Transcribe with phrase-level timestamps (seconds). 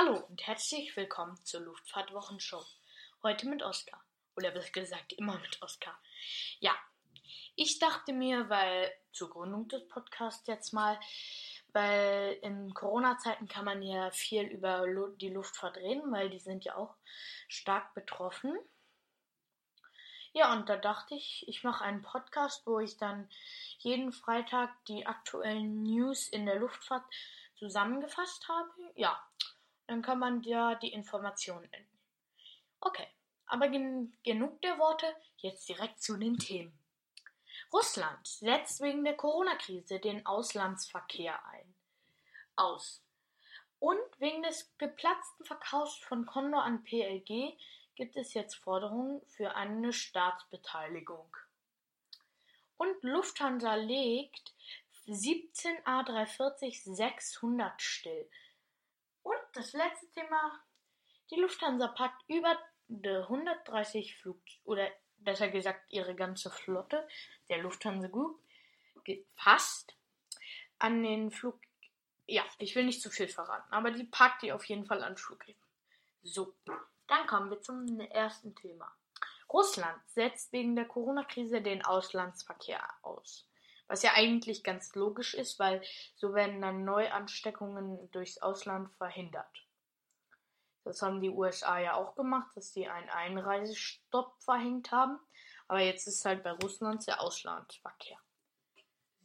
[0.00, 2.64] Hallo und herzlich willkommen zur Luftfahrtwochenshow.
[3.22, 4.02] Heute mit Oskar.
[4.34, 6.00] Oder besser gesagt, immer mit Oskar.
[6.58, 6.74] Ja,
[7.54, 10.98] ich dachte mir, weil zur Gründung des Podcasts jetzt mal,
[11.74, 14.86] weil in Corona-Zeiten kann man ja viel über
[15.16, 16.96] die Luftfahrt reden, weil die sind ja auch
[17.46, 18.58] stark betroffen.
[20.32, 23.28] Ja, und da dachte ich, ich mache einen Podcast, wo ich dann
[23.80, 27.04] jeden Freitag die aktuellen News in der Luftfahrt
[27.58, 28.70] zusammengefasst habe.
[28.94, 29.22] Ja,
[29.90, 31.88] dann kann man ja die Informationen entnehmen.
[32.80, 33.08] Okay,
[33.46, 35.06] aber gen genug der Worte,
[35.38, 36.72] jetzt direkt zu den Themen.
[37.72, 41.74] Russland setzt wegen der Corona-Krise den Auslandsverkehr ein.
[42.54, 43.02] Aus.
[43.80, 47.56] Und wegen des geplatzten Verkaufs von Condor an PLG
[47.96, 51.36] gibt es jetzt Forderungen für eine Staatsbeteiligung.
[52.76, 54.54] Und Lufthansa legt
[55.06, 58.28] 17 A340-600 still.
[59.52, 60.60] Das letzte Thema.
[61.30, 62.56] Die Lufthansa packt über
[62.88, 67.06] 130 Flug oder besser gesagt ihre ganze Flotte
[67.48, 68.40] der Lufthansa Group
[69.34, 69.96] fast
[70.78, 71.60] an den Flug.
[72.26, 75.16] Ja, ich will nicht zu viel verraten, aber die packt die auf jeden Fall an
[75.16, 75.66] Flughäfen.
[76.22, 76.54] So,
[77.08, 78.94] dann kommen wir zum ersten Thema.
[79.52, 83.49] Russland setzt wegen der Corona-Krise den Auslandsverkehr aus.
[83.90, 85.82] Was ja eigentlich ganz logisch ist, weil
[86.14, 89.66] so werden dann Neuansteckungen durchs Ausland verhindert.
[90.84, 95.18] Das haben die USA ja auch gemacht, dass sie einen Einreisestopp verhängt haben.
[95.66, 98.18] Aber jetzt ist halt bei Russland der Auslandsverkehr.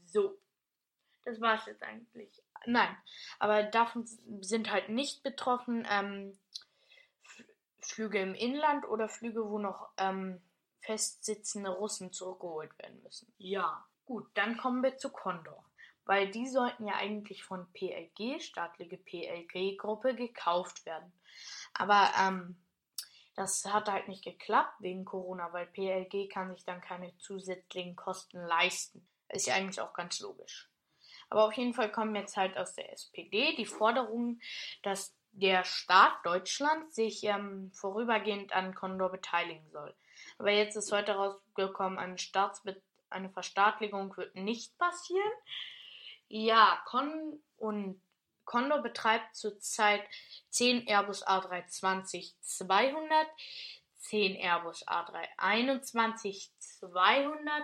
[0.08, 0.36] So.
[1.26, 2.42] Das war es jetzt eigentlich.
[2.66, 2.98] Nein,
[3.38, 4.08] aber davon
[4.42, 6.36] sind halt nicht betroffen ähm,
[7.82, 10.42] Flüge im Inland oder Flüge, wo noch ähm,
[10.86, 13.32] festsitzende Russen zurückgeholt werden müssen.
[13.38, 13.86] Ja.
[14.06, 15.66] Gut, dann kommen wir zu Condor.
[16.06, 21.12] Weil die sollten ja eigentlich von PLG, staatliche PLG-Gruppe, gekauft werden.
[21.74, 22.58] Aber ähm,
[23.36, 28.40] das hat halt nicht geklappt wegen Corona, weil PLG kann sich dann keine zusätzlichen Kosten
[28.46, 29.08] leisten.
[29.30, 30.70] Ist ja eigentlich auch ganz logisch.
[31.30, 34.40] Aber auf jeden Fall kommen jetzt halt aus der SPD die Forderungen,
[34.84, 39.94] dass der Staat Deutschland sich ähm, vorübergehend an Condor beteiligen soll.
[40.38, 45.32] Aber jetzt ist heute rausgekommen, eine Staatsbe eine Verstaatlichung wird nicht passieren.
[46.28, 48.02] Ja, Con und
[48.44, 50.04] Condor betreibt zurzeit
[50.50, 53.28] 10 Airbus A320-200,
[53.98, 57.64] 10 Airbus A321-200,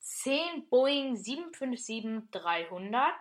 [0.00, 3.12] 10 Boeing 757-300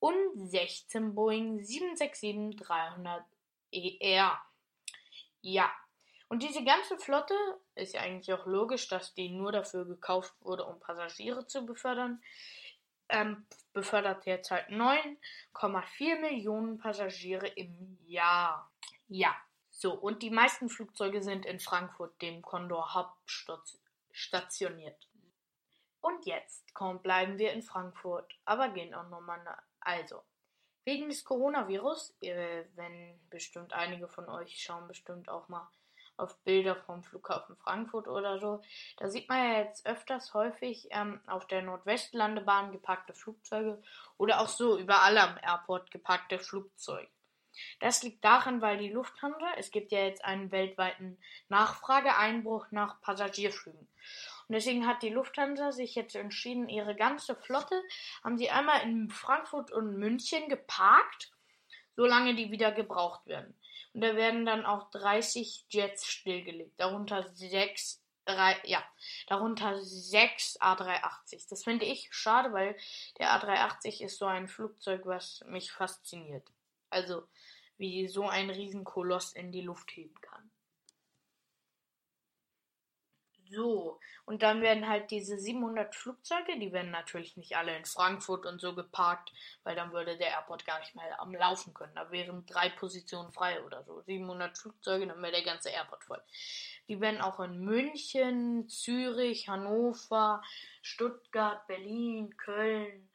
[0.00, 3.22] und 16 Boeing 767-300
[3.72, 4.36] ER.
[5.42, 5.70] Ja,
[6.30, 7.34] und diese ganze Flotte
[7.74, 12.22] ist ja eigentlich auch logisch, dass die nur dafür gekauft wurde, um Passagiere zu befördern.
[13.08, 18.70] Ähm, befördert jetzt halt 9,4 Millionen Passagiere im Jahr.
[19.08, 19.34] Ja,
[19.70, 23.12] so, und die meisten Flugzeuge sind in Frankfurt, dem Condor Hub,
[24.12, 25.08] stationiert.
[26.00, 29.62] Und jetzt, komm, bleiben wir in Frankfurt, aber gehen auch nochmal nach.
[29.80, 30.22] Also,
[30.84, 35.68] wegen des Coronavirus, äh, wenn bestimmt einige von euch schauen bestimmt auch mal
[36.20, 38.60] auf Bilder vom Flughafen Frankfurt oder so.
[38.98, 43.82] Da sieht man ja jetzt öfters häufig ähm, auf der Nordwestlandebahn geparkte Flugzeuge
[44.18, 47.08] oder auch so überall am Airport geparkte Flugzeuge.
[47.80, 53.80] Das liegt daran, weil die Lufthansa, es gibt ja jetzt einen weltweiten Nachfrageeinbruch nach Passagierflügen.
[53.80, 57.80] Und deswegen hat die Lufthansa sich jetzt entschieden, ihre ganze Flotte
[58.24, 61.32] haben sie einmal in Frankfurt und München geparkt,
[62.00, 63.54] solange die wieder gebraucht werden.
[63.92, 68.02] Und da werden dann auch 30 Jets stillgelegt, darunter sechs
[68.64, 68.82] ja,
[69.26, 71.48] darunter sechs A380.
[71.50, 72.76] Das finde ich schade, weil
[73.18, 76.46] der A380 ist so ein Flugzeug, was mich fasziniert.
[76.90, 77.24] Also,
[77.76, 80.29] wie so ein Riesenkoloss in die Luft heben kann.
[83.50, 88.46] So, und dann werden halt diese 700 Flugzeuge, die werden natürlich nicht alle in Frankfurt
[88.46, 89.32] und so geparkt,
[89.64, 91.94] weil dann würde der Airport gar nicht mehr am Laufen können.
[91.96, 94.02] Da wären drei Positionen frei oder so.
[94.02, 96.22] 700 Flugzeuge, dann wäre der ganze Airport voll.
[96.88, 100.42] Die werden auch in München, Zürich, Hannover,
[100.82, 103.10] Stuttgart, Berlin, Köln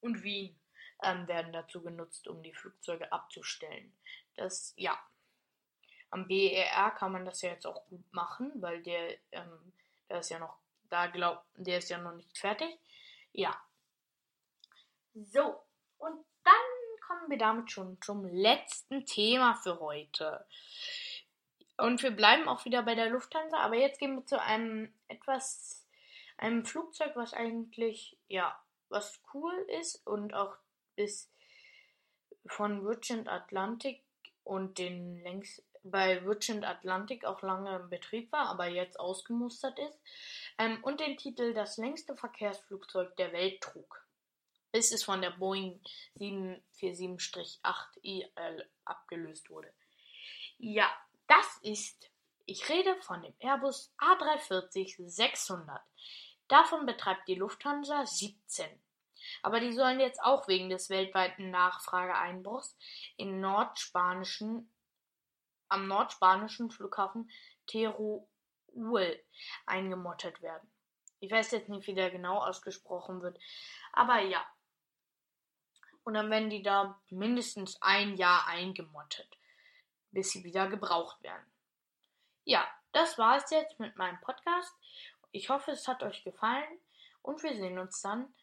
[0.00, 0.60] und Wien
[1.02, 3.92] ähm, werden dazu genutzt, um die Flugzeuge abzustellen.
[4.36, 4.98] Das, ja,
[6.12, 9.72] am BER kann man das ja jetzt auch gut machen, weil der, ähm,
[10.08, 10.58] der ist ja noch,
[10.90, 12.78] da glaubt, der ist ja noch nicht fertig.
[13.32, 13.58] Ja.
[15.14, 15.58] So,
[15.96, 20.46] und dann kommen wir damit schon zum letzten Thema für heute.
[21.78, 25.86] Und wir bleiben auch wieder bei der Lufthansa, aber jetzt gehen wir zu einem etwas,
[26.36, 30.54] einem Flugzeug, was eigentlich, ja, was cool ist und auch
[30.96, 31.32] ist
[32.44, 34.04] von Virgin Atlantic
[34.44, 40.00] und den längst bei Virgin Atlantic auch lange im Betrieb war, aber jetzt ausgemustert ist,
[40.58, 44.04] ähm, und den Titel Das längste Verkehrsflugzeug der Welt trug,
[44.70, 45.80] bis es von der Boeing
[46.18, 49.72] 747-8IL abgelöst wurde.
[50.58, 50.88] Ja,
[51.26, 52.10] das ist,
[52.46, 55.80] ich rede von dem Airbus A340-600.
[56.48, 58.66] Davon betreibt die Lufthansa 17.
[59.42, 62.76] Aber die sollen jetzt auch wegen des weltweiten Nachfrageeinbruchs
[63.16, 64.71] in nordspanischen
[65.72, 67.30] am nordspanischen Flughafen
[67.66, 68.26] Teruel
[69.66, 70.70] eingemottet werden.
[71.20, 73.38] Ich weiß jetzt nicht, wie der genau ausgesprochen wird,
[73.92, 74.44] aber ja.
[76.04, 79.28] Und dann werden die da mindestens ein Jahr eingemottet,
[80.10, 81.46] bis sie wieder gebraucht werden.
[82.44, 84.74] Ja, das war es jetzt mit meinem Podcast.
[85.30, 86.78] Ich hoffe, es hat euch gefallen
[87.22, 88.34] und wir sehen uns dann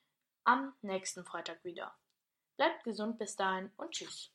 [0.43, 1.93] am nächsten Freitag wieder.
[2.57, 4.27] Bleibt gesund bis dahin und tschüss.